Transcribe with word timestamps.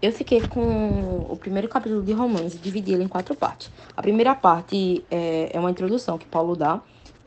Eu 0.00 0.12
fiquei 0.12 0.40
com 0.42 1.26
o 1.28 1.36
primeiro 1.36 1.68
capítulo 1.68 2.04
de 2.04 2.12
Romanos 2.12 2.54
e 2.54 2.58
dividi 2.58 2.92
ele 2.92 3.02
em 3.02 3.08
quatro 3.08 3.34
partes. 3.34 3.68
A 3.96 4.00
primeira 4.00 4.32
parte 4.32 5.04
é, 5.10 5.50
é 5.52 5.58
uma 5.58 5.72
introdução 5.72 6.16
que 6.16 6.26
Paulo 6.26 6.54
dá, 6.54 6.80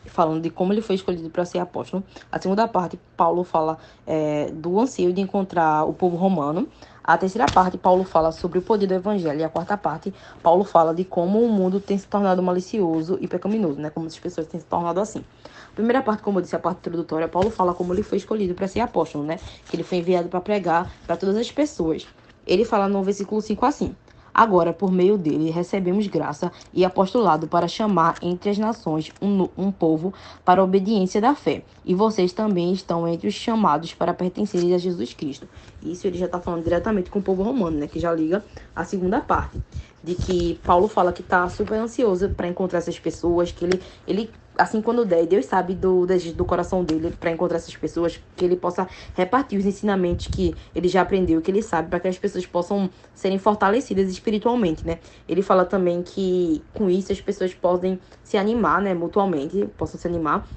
falando 0.05 0.41
de 0.41 0.49
como 0.49 0.71
ele 0.71 0.81
foi 0.81 0.95
escolhido 0.95 1.29
para 1.29 1.43
ser 1.43 1.59
apóstolo. 1.59 2.01
A 2.31 2.39
segunda 2.39 2.69
parte, 2.69 2.97
Paulo 3.17 3.43
fala 3.43 3.77
é, 4.07 4.49
do 4.51 4.79
anseio 4.79 5.11
de 5.11 5.19
encontrar 5.19 5.83
o 5.83 5.93
povo 5.93 6.15
romano. 6.15 6.65
A 7.03 7.17
terceira 7.17 7.45
parte, 7.49 7.77
Paulo 7.77 8.05
fala 8.05 8.31
sobre 8.31 8.59
o 8.59 8.61
poder 8.61 8.87
do 8.87 8.93
evangelho. 8.93 9.41
E 9.41 9.43
a 9.43 9.49
quarta 9.49 9.75
parte, 9.75 10.13
Paulo 10.41 10.63
fala 10.63 10.93
de 10.95 11.03
como 11.03 11.43
o 11.43 11.49
mundo 11.49 11.81
tem 11.81 11.97
se 11.97 12.07
tornado 12.07 12.41
malicioso 12.41 13.17
e 13.19 13.27
pecaminoso, 13.27 13.81
né? 13.81 13.89
Como 13.89 14.07
as 14.07 14.17
pessoas 14.17 14.47
têm 14.47 14.61
se 14.61 14.65
tornado 14.65 15.01
assim. 15.01 15.25
A 15.71 15.73
primeira 15.73 16.01
parte, 16.01 16.23
como 16.23 16.39
eu 16.39 16.41
disse, 16.41 16.55
a 16.55 16.59
parte 16.59 16.77
introdutória, 16.77 17.27
Paulo 17.27 17.49
fala 17.49 17.73
como 17.73 17.93
ele 17.93 18.01
foi 18.01 18.17
escolhido 18.17 18.53
para 18.53 18.67
ser 18.67 18.79
apóstolo, 18.79 19.25
né? 19.25 19.41
Que 19.67 19.75
ele 19.75 19.83
foi 19.83 19.97
enviado 19.97 20.29
para 20.29 20.39
pregar 20.39 20.89
para 21.05 21.17
todas 21.17 21.35
as 21.35 21.51
pessoas. 21.51 22.07
Ele 22.51 22.65
fala 22.65 22.89
no 22.89 23.01
versículo 23.01 23.39
5 23.39 23.65
assim: 23.65 23.95
Agora, 24.33 24.73
por 24.73 24.91
meio 24.91 25.17
dele, 25.17 25.49
recebemos 25.49 26.05
graça 26.07 26.51
e 26.73 26.83
apostolado 26.83 27.47
para 27.47 27.65
chamar 27.65 28.15
entre 28.21 28.49
as 28.49 28.57
nações 28.57 29.09
um, 29.21 29.47
um, 29.57 29.71
povo 29.71 30.13
para 30.43 30.59
a 30.59 30.63
obediência 30.65 31.21
da 31.21 31.33
fé. 31.33 31.63
E 31.85 31.95
vocês 31.95 32.33
também 32.33 32.73
estão 32.73 33.07
entre 33.07 33.29
os 33.29 33.33
chamados 33.33 33.93
para 33.93 34.13
pertencerem 34.13 34.73
a 34.73 34.77
Jesus 34.77 35.13
Cristo. 35.13 35.47
Isso 35.81 36.05
ele 36.05 36.17
já 36.17 36.25
está 36.25 36.41
falando 36.41 36.61
diretamente 36.65 37.09
com 37.09 37.19
o 37.19 37.21
povo 37.21 37.41
romano, 37.41 37.77
né? 37.77 37.87
Que 37.87 38.01
já 38.01 38.13
liga 38.13 38.43
a 38.75 38.83
segunda 38.83 39.21
parte. 39.21 39.57
De 40.03 40.15
que 40.15 40.59
Paulo 40.61 40.89
fala 40.89 41.13
que 41.13 41.21
está 41.21 41.47
super 41.47 41.75
ansioso 41.75 42.27
para 42.31 42.49
encontrar 42.49 42.79
essas 42.79 42.99
pessoas, 42.99 43.53
que 43.53 43.63
ele, 43.63 43.81
ele 44.05 44.29
assim 44.57 44.81
quando 44.81 45.05
der, 45.05 45.25
Deus 45.25 45.45
sabe 45.45 45.75
do 45.75 46.05
do 46.35 46.45
coração 46.45 46.83
dele 46.83 47.11
para 47.11 47.31
encontrar 47.31 47.57
essas 47.57 47.75
pessoas, 47.75 48.19
que 48.35 48.45
ele 48.45 48.55
possa 48.55 48.87
repartir 49.13 49.57
os 49.59 49.65
ensinamentos 49.65 50.27
que 50.27 50.55
ele 50.75 50.87
já 50.87 51.01
aprendeu, 51.01 51.41
que 51.41 51.51
ele 51.51 51.61
sabe, 51.61 51.89
para 51.89 51.99
que 51.99 52.07
as 52.07 52.17
pessoas 52.17 52.45
possam 52.45 52.89
serem 53.13 53.37
fortalecidas 53.37 54.09
espiritualmente, 54.09 54.85
né? 54.85 54.99
Ele 55.27 55.41
fala 55.41 55.65
também 55.65 56.03
que 56.03 56.63
com 56.73 56.89
isso 56.89 57.11
as 57.11 57.21
pessoas 57.21 57.53
podem 57.53 57.99
se 58.23 58.37
animar, 58.37 58.81
né, 58.81 58.93
mutuamente, 58.93 59.65
possam 59.77 59.99
se 59.99 60.07
animar 60.07 60.47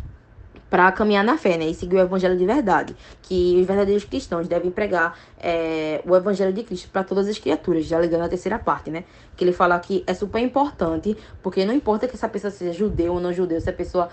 para 0.75 0.91
caminhar 0.91 1.23
na 1.23 1.39
fé, 1.39 1.57
né? 1.57 1.67
E 1.67 1.73
seguir 1.73 1.95
o 1.95 2.01
evangelho 2.01 2.37
de 2.37 2.45
verdade. 2.45 2.97
Que 3.23 3.57
os 3.61 3.65
verdadeiros 3.65 4.03
cristãos 4.03 4.49
devem 4.49 4.73
pregar 4.73 5.17
é, 5.39 6.03
o 6.05 6.17
evangelho 6.17 6.53
de 6.53 6.65
Cristo 6.65 6.89
para 6.91 7.05
todas 7.05 7.29
as 7.29 7.39
criaturas, 7.39 7.85
já 7.85 8.01
ligando 8.01 8.23
a 8.23 8.29
terceira 8.29 8.59
parte, 8.59 8.91
né? 8.91 9.05
Que 9.37 9.45
ele 9.45 9.53
fala 9.53 9.79
que 9.79 10.03
é 10.05 10.13
super 10.13 10.41
importante, 10.41 11.17
porque 11.41 11.65
não 11.65 11.73
importa 11.73 12.09
que 12.09 12.17
essa 12.17 12.29
pessoa 12.29 12.51
seja 12.51 12.73
judeu 12.73 13.13
ou 13.13 13.21
não 13.21 13.33
judeu, 13.33 13.61
se 13.61 13.71
a 13.71 13.73
pessoa 13.73 14.09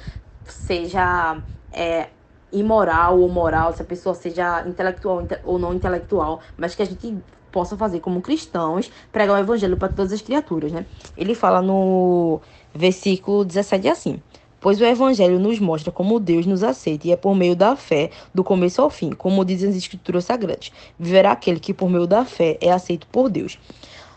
seja 0.46 1.42
é, 1.74 2.10
imoral 2.52 3.20
ou 3.20 3.28
moral, 3.28 3.74
se 3.74 3.82
a 3.82 3.86
pessoa 3.86 4.14
seja 4.14 4.64
intelectual 4.68 5.26
ou 5.44 5.58
não 5.58 5.74
intelectual, 5.74 6.42
mas 6.56 6.76
que 6.76 6.84
a 6.84 6.86
gente 6.86 7.18
possa 7.52 7.76
fazer 7.76 8.02
como 8.02 8.22
cristãos, 8.22 8.92
pregar 9.12 9.36
o 9.36 9.40
evangelho 9.40 9.78
para 9.78 9.90
todas 9.90 10.14
as 10.14 10.22
criaturas, 10.22 10.72
né? 10.72 10.86
Ele 11.18 11.34
fala 11.34 11.60
no 11.60 12.40
versículo 12.72 13.44
17 13.44 13.88
assim: 13.88 14.22
pois 14.62 14.80
o 14.80 14.86
Evangelho 14.86 15.40
nos 15.40 15.60
mostra 15.60 15.92
como 15.92 16.20
Deus 16.20 16.46
nos 16.46 16.64
aceita 16.64 17.08
e 17.08 17.12
é 17.12 17.16
por 17.18 17.36
meio 17.36 17.56
da 17.56 17.76
fé, 17.76 18.12
do 18.34 18.44
começo 18.44 18.82
ao 18.82 18.90
fim, 18.90 19.12
como 19.12 19.44
dizem 19.44 19.72
as 19.72 19.76
Escrituras 19.76 20.24
Sagradas. 20.24 20.72
Viverá 20.98 21.32
aquele 21.32 21.60
que 21.60 21.74
por 21.74 21.90
meio 21.90 22.08
da 22.08 22.24
fé 22.24 22.58
é 22.62 22.72
aceito 22.72 23.08
por 23.08 23.30
Deus. 23.30 23.58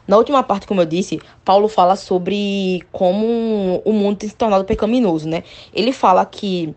Na 0.07 0.19
última 0.19 0.43
parte, 0.43 0.67
como 0.67 0.83
eu 0.83 0.87
disse, 0.87 1.19
Paulo 1.45 1.67
fala 1.67 1.97
sobre 1.97 2.83
como 2.93 3.81
o 3.85 3.93
mundo 3.93 4.19
tem 4.19 4.29
se 4.29 4.37
tornado 4.37 4.65
pecaminoso, 4.65 5.27
né? 5.27 5.43
Ele 5.73 5.93
fala 5.93 6.27
que 6.27 6.75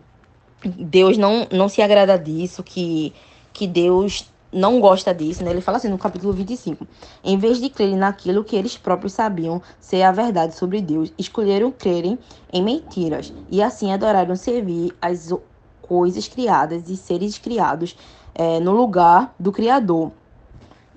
Deus 0.64 1.18
não, 1.18 1.46
não 1.52 1.68
se 1.68 1.82
agrada 1.82 2.18
disso, 2.18 2.62
que, 2.62 3.12
que 3.52 3.66
Deus 3.66 4.26
não 4.52 4.80
gosta 4.80 5.14
disso, 5.14 5.44
né? 5.44 5.50
Ele 5.50 5.60
fala 5.60 5.76
assim 5.76 5.88
no 5.88 5.98
capítulo 5.98 6.32
25. 6.32 6.86
Em 7.22 7.36
vez 7.36 7.60
de 7.60 7.68
crerem 7.68 7.96
naquilo 7.96 8.44
que 8.44 8.56
eles 8.56 8.76
próprios 8.76 9.12
sabiam 9.12 9.60
ser 9.78 10.02
a 10.02 10.12
verdade 10.12 10.54
sobre 10.54 10.80
Deus, 10.80 11.12
escolheram 11.18 11.70
crerem 11.70 12.18
em 12.52 12.62
mentiras 12.62 13.32
e 13.50 13.62
assim 13.62 13.92
adoraram 13.92 14.34
servir 14.36 14.94
as 15.00 15.32
coisas 15.82 16.28
criadas 16.28 16.88
e 16.88 16.96
seres 16.96 17.38
criados 17.38 17.96
é, 18.34 18.60
no 18.60 18.72
lugar 18.72 19.34
do 19.38 19.52
Criador. 19.52 20.12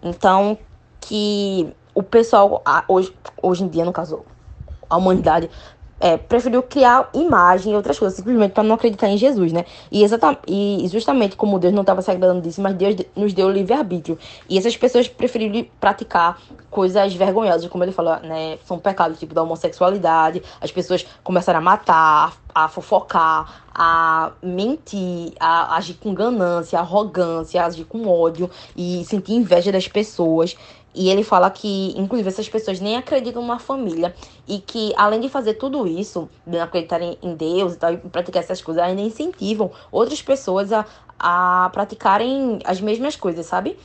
Então, 0.01 0.57
que 0.99 1.73
o 1.93 2.03
pessoal, 2.03 2.63
hoje, 2.87 3.13
hoje 3.41 3.63
em 3.63 3.67
dia, 3.67 3.83
no 3.83 3.91
caso, 3.91 4.23
a 4.89 4.97
humanidade 4.97 5.49
é, 6.01 6.17
preferiu 6.17 6.63
criar 6.63 7.09
imagem 7.13 7.71
e 7.71 7.75
outras 7.75 7.97
coisas, 7.97 8.17
simplesmente 8.17 8.51
para 8.51 8.63
não 8.63 8.73
acreditar 8.75 9.07
em 9.07 9.17
Jesus, 9.17 9.53
né? 9.53 9.65
E, 9.91 10.03
exatamente, 10.03 10.41
e 10.47 10.87
justamente 10.91 11.35
como 11.35 11.59
Deus 11.59 11.71
não 11.73 11.81
estava 11.81 12.01
se 12.01 12.09
agradando 12.09 12.41
disso, 12.41 12.59
mas 12.59 12.75
Deus 12.75 12.95
nos 13.15 13.33
deu 13.33 13.49
livre-arbítrio. 13.49 14.17
E 14.49 14.57
essas 14.57 14.75
pessoas 14.75 15.07
preferiram 15.07 15.63
praticar 15.79 16.41
coisas 16.71 17.13
vergonhosas, 17.13 17.69
como 17.69 17.83
ele 17.83 17.91
falou, 17.91 18.17
né? 18.21 18.57
São 18.65 18.79
pecados, 18.79 19.19
tipo 19.19 19.35
da 19.35 19.43
homossexualidade. 19.43 20.41
As 20.59 20.71
pessoas 20.71 21.05
começaram 21.21 21.59
a 21.59 21.61
matar, 21.61 22.33
a 22.55 22.69
fofocar, 22.69 23.65
a 23.75 24.31
mentir, 24.41 25.33
a 25.37 25.75
agir 25.75 25.95
com 25.95 26.13
ganância, 26.13 26.79
arrogância, 26.79 27.63
agir 27.63 27.83
com 27.83 28.07
ódio 28.07 28.49
e 28.75 29.03
sentir 29.05 29.33
inveja 29.33 29.71
das 29.71 29.87
pessoas. 29.87 30.55
E 30.95 31.09
ele 31.09 31.23
fala 31.23 31.49
que, 31.49 31.93
inclusive, 31.97 32.27
essas 32.27 32.49
pessoas 32.49 32.79
nem 32.79 32.97
acreditam 32.97 33.45
na 33.45 33.59
família. 33.59 34.15
E 34.47 34.59
que, 34.59 34.93
além 34.95 35.19
de 35.19 35.29
fazer 35.29 35.55
tudo 35.55 35.87
isso, 35.87 36.29
de 36.47 36.57
não 36.57 36.63
acreditarem 36.63 37.17
em 37.21 37.35
Deus 37.35 37.73
e 37.73 37.77
tal, 37.77 37.93
e 37.93 37.97
praticar 37.97 38.43
essas 38.43 38.61
coisas, 38.61 38.83
ainda 38.83 39.01
incentivam 39.01 39.71
outras 39.91 40.21
pessoas 40.21 40.71
a, 40.73 40.85
a 41.19 41.69
praticarem 41.71 42.59
as 42.65 42.81
mesmas 42.81 43.15
coisas, 43.15 43.45
sabe? 43.45 43.77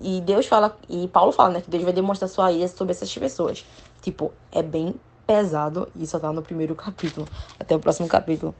E 0.00 0.20
Deus 0.20 0.46
fala, 0.46 0.76
e 0.88 1.06
Paulo 1.08 1.32
fala, 1.32 1.54
né, 1.54 1.60
que 1.60 1.70
Deus 1.70 1.84
vai 1.84 1.92
demonstrar 1.92 2.28
sua 2.28 2.50
ira 2.50 2.68
sobre 2.68 2.92
essas 2.92 3.12
pessoas. 3.16 3.64
Tipo, 4.02 4.32
é 4.50 4.62
bem 4.62 4.94
pesado 5.26 5.88
e 5.94 6.06
só 6.06 6.18
tá 6.18 6.32
no 6.32 6.42
primeiro 6.42 6.74
capítulo. 6.74 7.28
Até 7.58 7.76
o 7.76 7.78
próximo 7.78 8.08
capítulo. 8.08 8.54